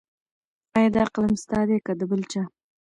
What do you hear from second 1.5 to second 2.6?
دی که د بل چا؟